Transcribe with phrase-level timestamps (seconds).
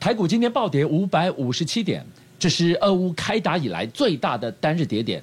[0.00, 2.02] 台股今天暴跌五百五十七点，
[2.38, 5.22] 这是俄乌开打以来最大的单日跌点。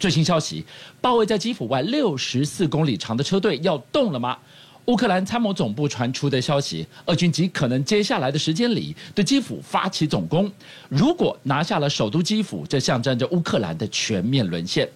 [0.00, 0.64] 最新消息，
[0.98, 4.38] 包围在基辅外六十四公里长的车队要动了吗？
[4.86, 10.50] 乌克兰参谋总部传出的消息，俄军极可能接下来的时间里对基辅发起总攻。
[10.88, 14.88] 如果拿下了首都基辅，这象征着乌克兰的全面沦陷。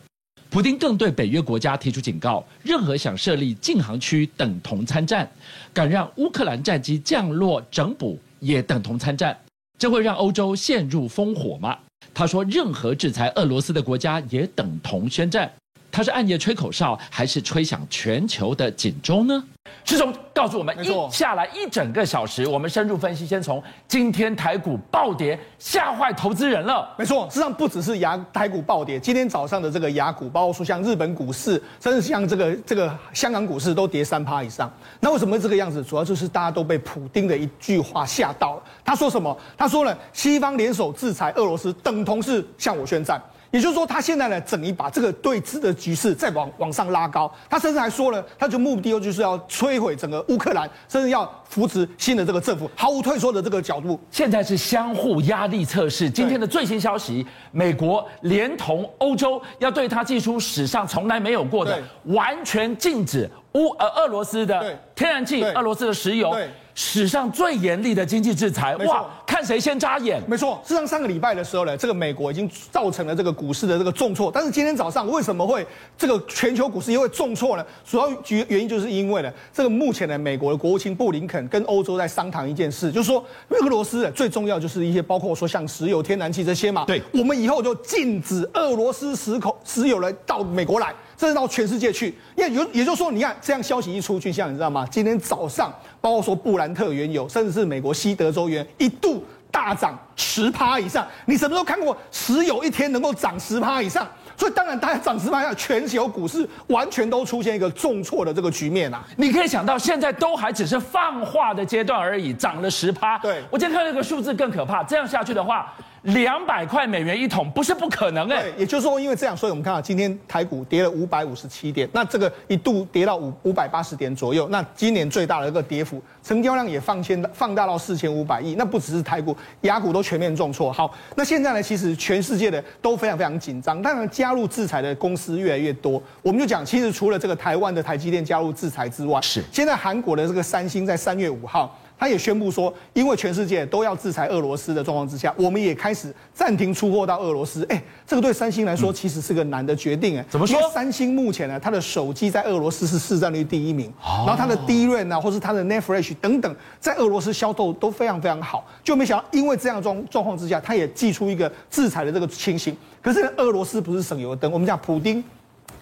[0.49, 5.31] 普丁更对北约国家提出警告：任何想设立禁航区等同参战，
[5.75, 9.39] 敢让乌克兰战机降落整补也等同参战，
[9.79, 11.79] 这会让欧洲陷入烽火吗？
[12.15, 15.53] 他说：任何制裁俄罗斯的国家也等同宣战。
[15.99, 19.43] 他是暗夜吹口哨，还是吹响全球的警钟呢？
[19.85, 23.27] 师兄告诉我们，一下来一整个小时，我们深入分析。
[23.27, 26.89] 先从今天台股暴跌，吓坏投资人了。
[26.97, 34.73] 没错，事实上不只是雅台股暴跌，今天早上的这个雅股，包括说像日本股市，甚至像这个这个香港股市，都跌三趴以上。
[35.01, 35.83] 那为什么会这个样子？
[35.83, 38.63] 主要就是大家都被普丁的一句话吓到了。
[38.85, 39.37] 他说什么？
[39.57, 43.21] 他说了，西方联手制裁俄罗斯，等同是向我宣战。
[43.51, 47.33] 也就是说，他现在呢，整一把这个对峙的局势再往往上拉高。
[47.49, 53.99] 他甚至还说了，他就目的就是要摧毁整个乌克兰，甚至要扶持新的这个政府，毫无退缩的这个角度。
[54.11, 56.11] 现在是相互压力测试。
[56.11, 66.37] 今天的最新消息，美国连同欧洲要对他祭出史上从来没有过的完全禁止乌呃俄罗斯的天然气、俄罗斯的石油。
[66.81, 69.05] 史上最严厉的经济制裁，哇！
[69.27, 70.23] 看谁先扎眼。
[70.29, 74.31] 没错，事实上上个礼拜的时候呢，这个美国已经造成了这个股市的这个重挫。
[74.33, 77.67] 但是今天早上为什么会这个全球股市又会重挫呢？
[77.85, 86.85] 主要原原因就是因为呢，这个目前呢，美国的国务卿布林肯跟欧洲在商谈一件事，就是说俄罗斯最重要就是一些包括说像石油、天然气这些嘛。
[86.85, 90.95] 对，我们以后就禁止俄罗斯石口石油来到美国来。
[91.19, 94.87] 甚至到全世界去，因为也也就是说，你看这样消息一出去，像你知道吗？
[94.89, 101.05] 今天早上，包括说布兰特原油，甚至是美国西德州原油，一度大涨十趴以上。
[101.27, 104.07] 你什么时候看过石油一天能够涨十趴以上？
[104.37, 109.05] 所以当然，大家涨十趴以上，全球股市完全都出现一个重挫的这个局面啊！
[109.17, 113.19] 你可以想到，现在都还只是放话的阶段而已，涨了十趴。
[113.19, 115.75] 对，我今天看到一个数字更可怕，这样下去的话。
[116.15, 130.73] 两百块美元一桶不是不可能哎，也就是说，因为这样，所以我们看到今天台股跌了五百五十七点，那这个一度跌到五五百八十点左右，那今年最大的一个跌幅，成交量也放千放大到四千五百亿，那不只是台股，雅股都全面重挫。
[130.73, 141.79] 好，那现在呢，其实全世界的都非常非常紧张，当然加入制裁的公司越来越多，我们就讲，其实除了这个台湾的台积电加入制裁之外，是现在韩国的这个三星在三月五号。
[141.99, 147.67] 他也宣布说，因为全世界都要制裁俄罗斯的状况之下，我们也开始暂停出货到俄罗斯。
[147.69, 150.17] 哎，这个对三星来说其实是个难的决定。
[150.17, 150.57] 哎，怎么说？
[150.57, 158.65] 因为三星目前呢，它的手机在俄罗斯是市占率第一名，然后它的 DRAM 啊，或是它的 NAND Flash 等等，在俄罗斯销售都非常非常好。
[158.85, 162.77] 就没想到，因为这样状状况之下，他也寄出一个制裁的这个情形。
[163.03, 165.23] 可是俄罗斯不是省油的灯，我们讲普丁。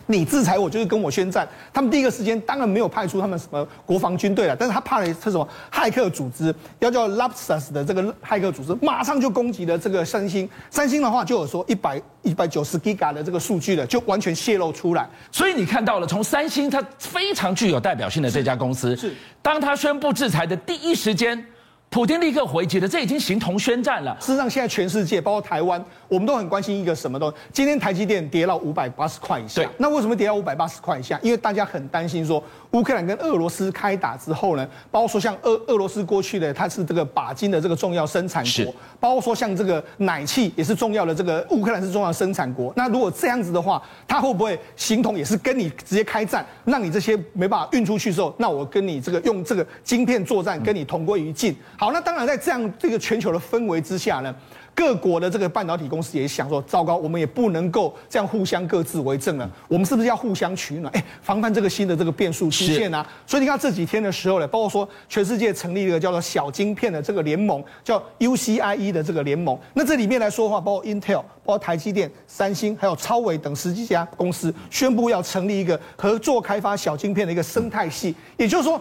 [0.07, 10.49] 你制裁我就是跟我宣战，他们第一个时间当然没有派出他们什么国防军队了，但是他派了这种骇客组织，要叫 Lapsus 的这个骇客组织，马上就攻击了这个三星。
[10.71, 15.09] 三星的话就有说一百一百九十 Giga 的这个数据了，就完全泄露出来。
[15.33, 21.45] 所以你看到了，从三星它非常具有代表性的这家公司，是当他宣布制裁的第一时间。
[21.89, 24.15] 普京立刻回击了，这已经形同宣战了。
[24.21, 27.37] 事实上，现在全世界，包括台湾，我们都很关心一个什么东西。
[27.53, 31.19] 今天台积电跌到五百八十块以下，那为什么跌到五百八十块以下？
[31.23, 32.43] 因为大家很担心说，
[32.73, 42.71] 乌克兰跟俄罗斯开打之后呢，包括说像俄俄罗斯过去的它是这个钯金的这个重要生产国，包括说像这个奶气也是重要的这个乌克兰是重要的生产国。
[42.77, 51.57] 那如果这样子的话，它会不会形同也是跟你直接开战，让你这些没办法运出去之后，那我跟你这个用这个晶片作战，跟你同归于尽？
[51.79, 54.35] 好，那当然，在这样这个全球的氛围之下呢，
[54.75, 59.51] 各国的这个半导体公司也想说：糟糕，我们也不能够这样互相各自为政了。
[59.69, 60.91] 我们是不是要互相取暖？
[60.95, 63.07] 哎，防范这个新的这个变数出现啊！
[63.27, 69.59] 所以你看这几天的时候呢，包括说全世界成立一个叫做小晶片的这个联盟，叫 UCIE 的这个联盟。
[69.75, 78.15] 那这里面来说的话，包括 Intel、包括台积电、三星，还有超微等十几家公司，宣布要成立一个合作开发小晶片的一个生态系。
[78.39, 78.81] 也就是说。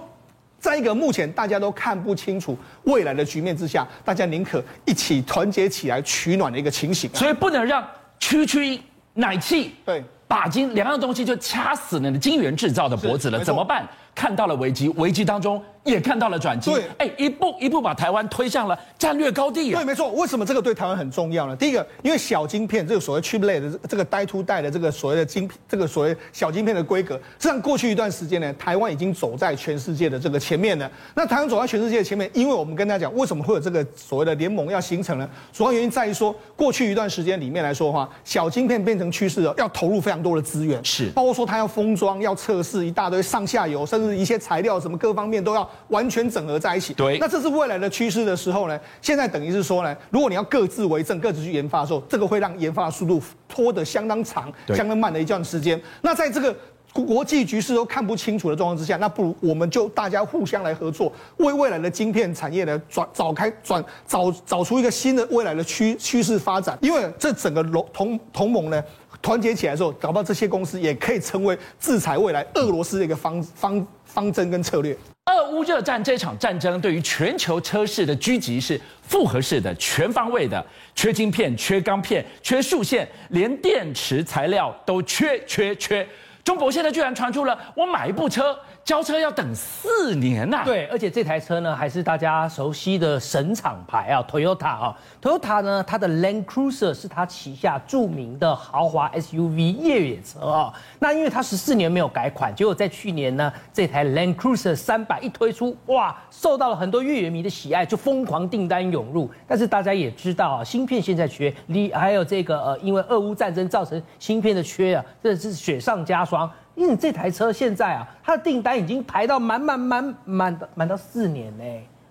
[0.65, 7.85] 在一个目前大家都看不清楚未来的局面之下，大家宁可一起团结起来取暖的一个情形，所以不能让
[8.17, 8.81] 区区
[9.13, 10.03] 奶气、对。
[10.27, 13.87] 把金两样东西就掐死了你的金元制造的脖子了，怎么办？
[14.15, 16.71] 看到了危机，危机当中也看到了转机。
[16.71, 19.81] 对，哎，一步一步把台湾推向了战略高地啊。
[19.81, 20.09] 对，没错。
[20.13, 21.55] 为什么这个对台湾很重要呢？
[21.55, 30.89] 第一个，因为小晶片这个所谓 chiplet 的这个 die to die 的这个所谓的晶，这个所谓小晶片的规格，实际上过去一段时间呢，台湾已经走在全世界的这个前面了。
[31.13, 35.29] 那台湾走在全世界的前面，因为我们跟大家讲，为什么会有这个所谓的联盟要形成呢？
[35.51, 46.93] 主要原因在于说，过去一段时间里面来说的话，小晶片变成趋势了，要投入非常多的资源，是，包括说它要封装、要测试一大堆上下游，甚至一些材料什么各方面都要完全整合在一起。
[46.93, 55.81] 对，那这是未来的趋势的时候呢，现在等于是说呢，如果你要各自为政、各自去研发的时候，这个会让研发的速度拖得相当长、相当慢的一段时间。
[56.01, 56.55] 那在这个
[56.93, 66.77] 国际局势都看不清楚的状况之下，那不如我们就大家互相来合作，为未来的晶片产业呢转找开转找找出一个新的未来的趋趋势发展。
[66.81, 68.81] 因为这整个同同同盟呢
[69.21, 74.97] 团结起来的时候，搞不好这些公司也可以成为制裁未来俄罗斯的一个方方方针跟策略。
[75.25, 80.65] 俄乌热战这场战争对于全球车市的狙击是复合式的、全方位的，
[80.95, 86.07] 缺晶片、缺钢片、缺数线，连电池材料都缺缺缺。
[86.43, 88.57] 中国现在居然传出了，我买一部车。
[88.85, 90.63] 交车要等四年呐、啊！
[90.63, 100.71] 对，而且这台车呢，还是大家熟悉的神厂牌啊，Toyota 啊，Toyota 呢，它的 Land Cruiser 是它旗下著名的豪华 SUV 越野车啊。
[100.99, 109.27] 那因为它十四年没有改款，结果在去年呢，这台 Land Cruiser 三百一推出，哇，受到了很多越野迷的喜爱，就疯狂订单涌入。
[109.47, 116.47] 但是大家也知道啊，芯片现在缺，你还有这个呃，因为俄乌战争造成芯片的缺啊，这是雪上加霜。
[116.75, 121.63] 因为这台车现在啊，它的订单已经排到满满满满的满到四年呢，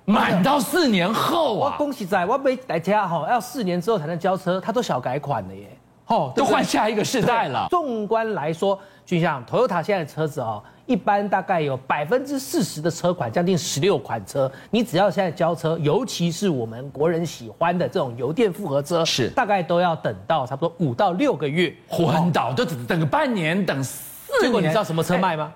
[0.07, 1.73] 满到四年后啊！
[1.73, 5.69] 我恭喜仔，我每台车哈要四年之后才能交车，它都小改款了耶，
[6.07, 7.67] 哦，都换下一个世代了。
[7.69, 23.85] 纵观来说，就像 Toyota 现在的车子哦，一般大概有百分之四十的车款，将近十六款车，你只要现在交车，尤其是我们国人喜欢的这种油电复合车，是大概都要等到差不多五到六个月，昏倒就只等个半年等。
[24.41, 25.53] 结果你知道什么车卖吗？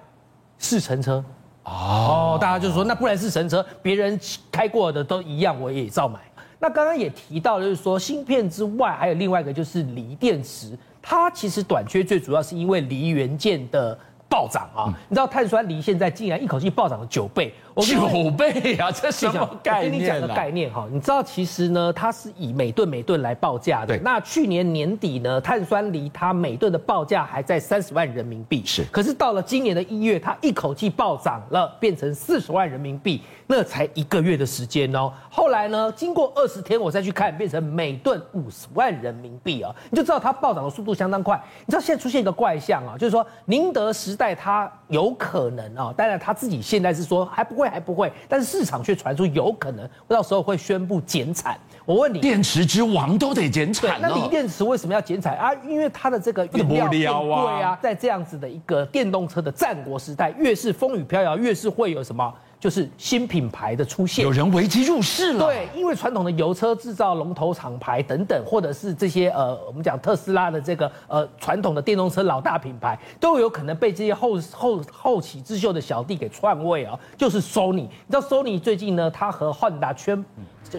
[0.58, 1.24] 试乘车
[1.64, 4.18] 哦，大家就说那不然是乘车，别人
[4.50, 6.18] 开过的都一样，我也照买。
[6.58, 13.96] 那刚刚也提到，就是说芯片之外，还有另外一个就是锂电池，它其实短缺最主要是因为锂元件的
[14.28, 14.92] 暴涨啊。
[15.08, 17.54] 你知道碳酸锂现在竟然一口气暴涨了九倍。
[17.86, 18.90] 九倍啊！
[18.90, 19.86] 这什么概念？
[19.86, 23.86] 我跟你讲个概念哈，你知道其实呢，它是以每吨每吨来报价的。
[23.96, 23.98] 对。
[23.98, 28.64] 那去年年底呢，碳酸锂它每吨的报价还在三十万人民币。
[28.66, 28.82] 是。
[28.90, 35.12] 可是到了今年的一月，它一口气暴涨了，变成四十万人民币，那才一个月的时间哦。
[35.30, 41.40] 后来呢，经过二十天，我再去看，变成每吨五十万人民币啊，你就知道它暴涨的速度相当快。
[41.64, 47.67] 你知道现在出现一个怪象啊，就是说宁德时代它有可能啊，当然他自己现在是说还不会。
[47.68, 51.58] 还不会，但是市场却传出有可能到时候会宣布减产。
[51.84, 55.50] 我问你，电池之王都得减产，那锂电池为什么要减产啊？
[55.66, 62.34] 因为它的这个原料变贵啊，在这样子的一个电动车的战国时代，越是风雨飘摇，越是会有什么？
[62.60, 65.46] 就是新品牌的出现，有人危机入市了。
[65.46, 76.98] 对，因为传统的油车制造龙头厂牌等等，或者是这些呃，我们讲特斯拉的这个呃传统的电动车老大品牌，都有可能被这些后后后起之秀的小弟给篡位啊。
[77.16, 80.24] 就是 Sony，你知道 Sony 最近呢，他和 Honda 宣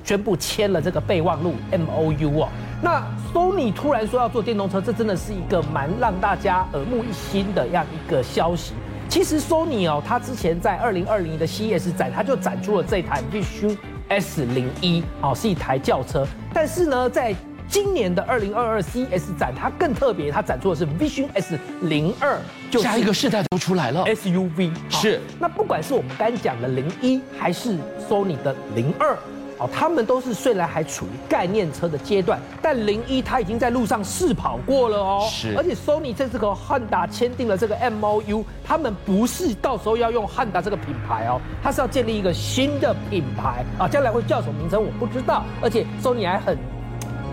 [0.04, 2.50] 宣布签了这个备忘录 MOU 哦。
[2.82, 3.02] 那
[3.34, 8.74] Sony 突然说要做电动车，这真的是一个蛮让大家耳目一新的样一个消息。
[9.10, 13.76] 其实 Sony 哦，它之前在二零二零的 CES 展，它就展出了这台 Vision
[14.08, 16.28] S 零一，哦，是一台轿车。
[16.54, 17.36] 但是呢，在
[17.68, 22.38] 今年的二零二二 CES 展，它更特别，它展出的是 Vision S 零二，
[22.70, 25.20] 就下一个世代都出来了，SUV 是。
[25.40, 29.18] 那不管是我们刚讲的零一，还是 Sony 的零二。
[29.60, 35.28] 哦，他们都是虽然还处于概念车的阶段，但零一它已经在路上试跑过了哦。
[35.30, 45.44] 是，而且 Sony 这次和汉达签订了这个 MOU，他们不是到时候要用汉达这个品牌哦，它是要建立一个新的品牌啊，将来会叫什么名称我不知道。
[45.62, 46.58] 而且 Sony 还很、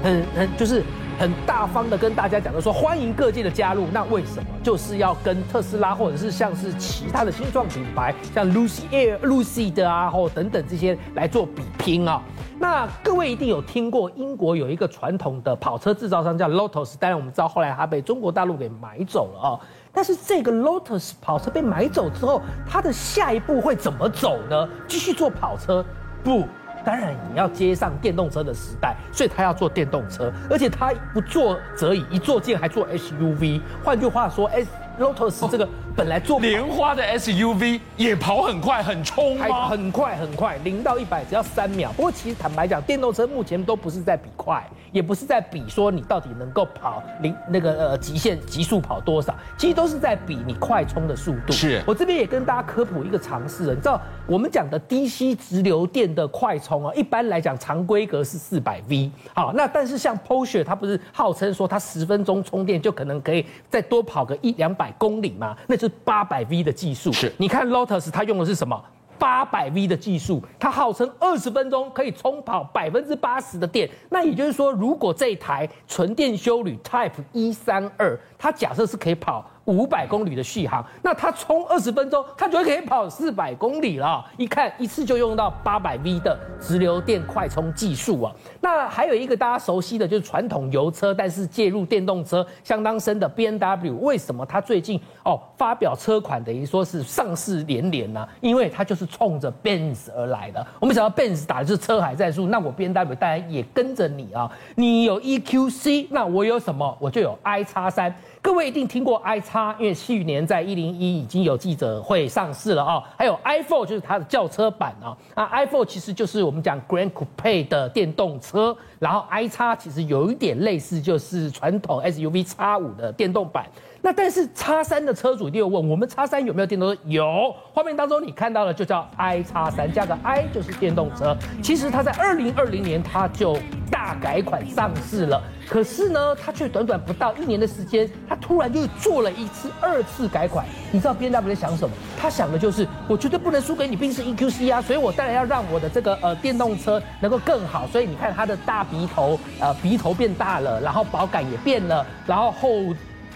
[0.03, 0.83] 很、很就是。
[1.19, 3.87] 很大方的跟大家讲的说，欢迎各界的加入。
[3.93, 12.23] 那为什么就是要跟特斯拉或者是像是其他的新创品牌，像 Lucy Air、Lucid 啊，或等等这些来做比拼啊？
[12.59, 19.61] 那各位一定有听过，英国有一个传统的跑车制造商叫 Lotus，当然我们知道后来它被中国大陆给买走了啊。
[19.93, 24.69] 但是这个 Lotus 跑车被买走之后，它的下一步会怎么走呢？
[24.87, 25.85] 继续做跑车？
[26.23, 26.45] 不。
[26.87, 33.61] 当然，你要接上电动车的时代，所以他要做电动车，而且他不坐则已，一坐进还做 SUV。
[33.83, 34.69] 换句话说，S
[35.01, 39.67] Lotus 这个本来做莲花的 SUV 也跑很快，很冲吗？
[39.67, 41.91] 很快很快，零到一百只要三秒。
[41.93, 44.63] 不过其实坦白讲，电动车目前都不是在比快，
[44.93, 51.53] 也不是在比说你到底能够跑零那个呃极限极速跑多少，其实都是在比你快充的速度。
[51.55, 59.11] 是我这边也跟大家科普一个常识，你知道我们讲的 DC 直流电的快充啊，一般来讲常规格是四百 V。
[59.33, 65.57] 好，那但是像 Porsche 它不是号称说它十分钟充电就可能可以再多跑个一两百公里吗？
[65.67, 67.13] 那就是八百 V 的技术。
[67.13, 68.83] 是，你看 Lotus 它用的是什么？
[69.19, 73.89] 八百 V 的技术，它号称二十分钟可以充跑百分之八十的电。
[74.11, 79.51] 那也就是说，如果这一台纯电修旅 Type 一三二，它假设是可以跑。
[79.67, 84.25] 五百公里的续航，那它充二十分钟，它就可以跑四百公里了。
[84.37, 88.33] 一看一次就用到八百 V 的直流电快充技术啊。
[88.61, 98.27] 那还有一个大家熟悉的就是传统油车，但是介入电动车相当深的 BMW，为什么它最近哦发表车款等于说是上市连连呢？
[98.41, 100.65] 因为它就是冲着 Benz 而来的。
[100.79, 104.51] 我们想到 Benz 打的是车海战术，那我 BMW 当然也跟着你啊。
[104.77, 106.97] 你有 EQC，那我有什么？
[107.01, 108.15] 我就有 i 叉三。
[108.47, 113.03] 各位一定听过 i 叉，因为去年在一零一已经有记者会上市了啊。
[113.19, 115.11] 还有 i p h o n e 就是它的轿车版啊。
[115.35, 123.67] 那 i p h o n e 其实就是我们讲 Grand Coupe 的电动车，然后 i 叉其实有一点类似，就是传统 SUV 叉五的电动版。
[124.01, 127.01] 那但是叉三的车主一定有问，我们叉三有没有电动车？
[127.07, 131.37] 有，画面当中你看到的就叫 i 叉三，加个 i 就是电动车。
[131.61, 133.59] 其实它在二零二零年它就
[134.07, 140.65] 大改款上市了，可是呢，它却短短不到一年的时间，它突然就做了一次二次改款。
[140.93, 141.93] 你知道 BMW 在想什么？
[142.17, 147.85] 他想的就是我绝对不能输给你宾士 EQC 啊，所以我当然要让我的这个呃电动车能够更好。
[147.89, 152.95] 所以你看它的大鼻头，呃鼻头变大了，然后保感也变了，然后后。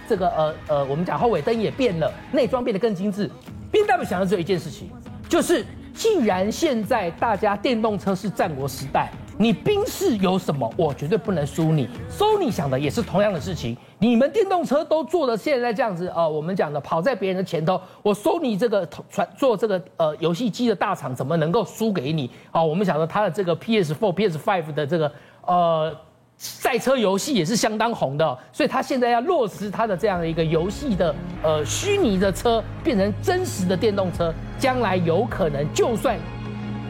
[0.09, 3.31] 这个呃呃，我们讲后尾灯也变了，内装变得更精致。
[3.73, 4.91] BMW 想的只有一件事情，
[5.29, 11.89] 就是既然现在大家电动车是战国时代，你宾士有什么，我绝对不能输你。
[12.11, 22.31] Sony 想的也是同样的事情，你们电动车都做的现在这样子啊、呃，我们讲的跑在别人的前头，我 Sony 这个传做这个呃游戏机的大厂怎么能够输给你？
[22.51, 25.11] 啊、我们想说它的这个 PS4、PS5 的这个
[25.47, 25.97] 呃。
[26.43, 36.19] 赛车游戏也是相当红的，所以他现在要落实他的这样的一个游戏的呃虚拟的车变成真实的电动车，将来有可能就算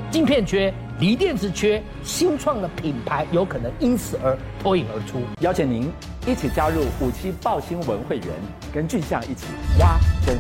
[0.09, 5.23] 晶片缺、锂电池缺，新创的品牌有可能因此而脱颖而出。
[5.41, 5.91] 邀请您
[6.27, 8.27] 一起加入五七报新闻会员，
[8.71, 9.47] 跟俊相一起
[9.79, 10.37] 挖真。